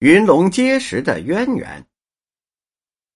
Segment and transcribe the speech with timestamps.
[0.00, 1.86] 云龙阶石的渊源。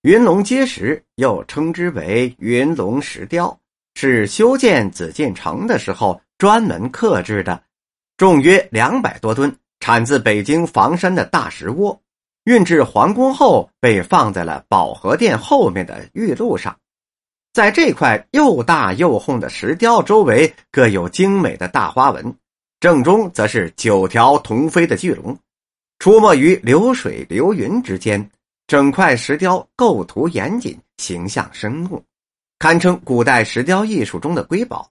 [0.01, 3.61] 云龙阶石又称之为云龙石雕，
[3.95, 7.63] 是修建紫禁城的时候专门刻制的，
[8.17, 12.01] 重约两百多吨，产自北京房山的大石窝，
[12.45, 16.75] 运至皇宫后被放在了保和殿后面的玉路上。
[17.53, 22.35] 在这块又大又厚的石雕周围，各有精美的大花纹，
[22.81, 25.39] 正中则是九条同飞的巨龙，
[26.01, 28.29] 出没于流水流云之间。
[28.67, 32.03] 整块石雕构图严谨，形象生动，
[32.59, 34.91] 堪称古代石雕艺术中的瑰宝。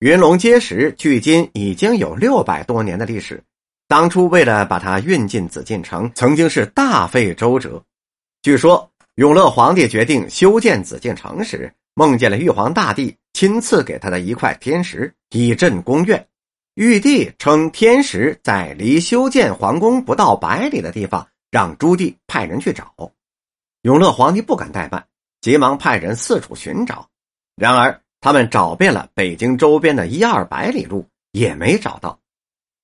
[0.00, 3.42] 云龙阶石距今已经有六百多年的历史，
[3.88, 7.82] 当初为了把它运进紫禁城，曾经是大费周折。
[8.42, 11.72] 据说永乐皇帝决定修建紫禁城时。
[11.96, 16.26] 梦见了玉皇大帝亲赐给他的一块天石，以镇宫苑。
[16.74, 22.92] 玉帝称天石在离修建皇宫不到百里的地方，让朱棣派人去找。
[23.82, 25.06] 永乐皇帝不敢怠慢，
[25.40, 27.08] 急忙派人四处寻找。
[27.54, 32.18] 然而，他们找遍了北京周边的一二百里路，也没找到。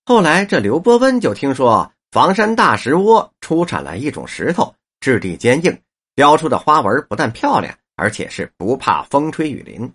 [0.04, 5.76] 后来，这刘伯温就听说房山大石窝出产了一种石头，质地坚硬，
[6.14, 7.76] 雕出的花纹不但漂亮。
[7.96, 9.92] 而且是不怕风吹雨淋，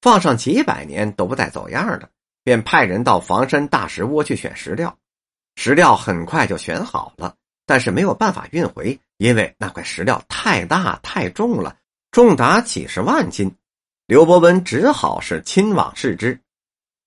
[0.00, 2.08] 放上几百年都不带走样的。
[2.44, 4.96] 便派人到房山大石窝去选石料，
[5.56, 7.34] 石料很快就选好了，
[7.66, 11.76] 但是没有办法运回，因为那块石料太大太重了，
[12.10, 13.54] 重达几十万斤。
[14.06, 16.40] 刘伯温只好是亲往视之。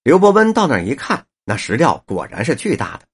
[0.04, 3.08] 刘伯温到那儿一看，那石料果然是巨大的，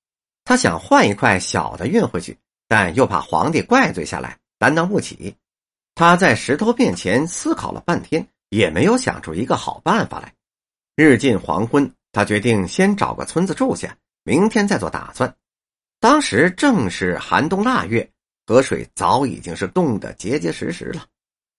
[0.43, 2.37] 他想换一块小的运回去，
[2.67, 5.35] 但又怕皇帝怪罪下来，担当不起。
[5.95, 10.33] 他在石头面前思考了半天，也没有想出一个好办法来。
[10.95, 15.31] 日近黄昏，他决定先找个村子住下，明天再做打算。
[15.99, 18.09] 当时正是寒冬腊月，
[18.47, 21.05] 河水早已经是冻得结结实实了。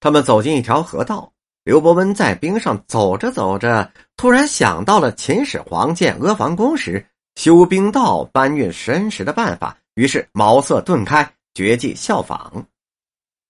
[0.01, 7.07] 他们走进一条河道，刘伯温在冰上走着走着，突然想到了秦始皇建阿房宫时
[7.37, 12.67] 修冰道搬运神石的办法，于是茅塞顿开，决计效仿。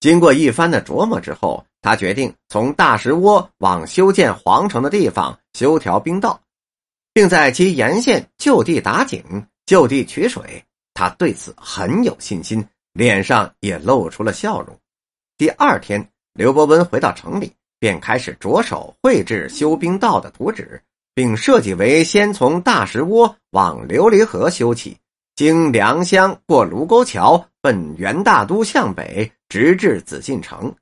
[0.00, 6.38] 经过一番的琢磨之后，他决定从大石窝往修建皇城的地方修条冰道，
[7.12, 9.22] 并在其沿线就地打井、
[9.66, 10.64] 就地取水。
[10.94, 14.78] 他对此很有信心，脸上也露出了笑容。
[15.36, 20.82] 第二天，刘伯温回到城里，便开始着手绘制修兵道的图纸，
[21.14, 24.96] 并设计为先从大石窝往琉璃河修起，
[25.36, 29.30] 经良乡过卢沟桥，奔元大都向北。
[29.48, 30.74] 直至紫禁城，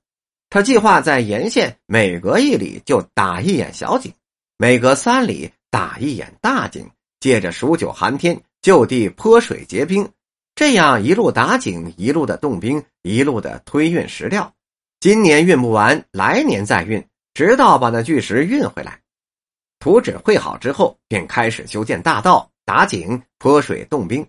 [0.50, 4.12] 他计划在沿线每隔一里就打一眼小井，
[4.58, 6.88] 每隔三里打一眼大井，
[7.20, 10.08] 借着数九寒天就地泼水结冰，
[10.54, 14.54] 这样一路打井，一路的冻冰，一路的推运石料。
[15.00, 19.02] 今年运不完，来年再运，直到把那巨石运回来。
[19.78, 24.26] 图纸绘好之后，便开始修建大道、打井、泼水、冻冰。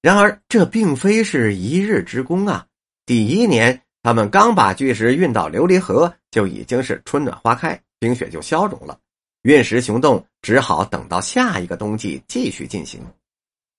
[0.00, 2.64] 然而，这并非是一日之功啊。
[3.06, 8.96] 第一年，他们刚把巨石运到琉璃河，就已经是春暖花开，冰雪就消融了。
[9.42, 13.00] 运石行动只好等到下一个冬季继续进行。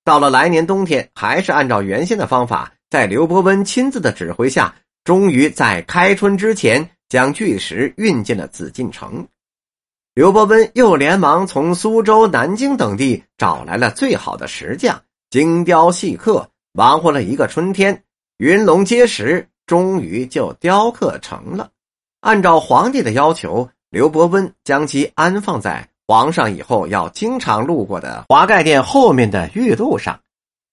[0.04, 9.26] 到了来年冬天，还是按照原先的方法，在刘伯温亲自的指挥下，终于在开春之前将巨石运进了紫禁城。
[10.14, 18.04] 刘伯温又连忙从苏州、南京等地找来了最好的石匠，精雕细刻，忙活了一个春天。
[18.40, 21.70] 云龙阶石终于就雕刻成了。
[22.20, 30.18] 按照皇帝的要求，刘伯温将其安放在皇上以后要经常路过的华盖殿后面的玉路上。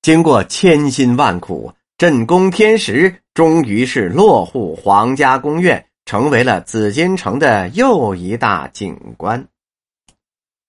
[0.01, 9.45] 经过千辛万苦，镇宫天时终于是落户皇家宫苑，成为了紫禁城的又一大景观。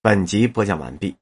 [0.01, 1.15] 本集播讲完毕。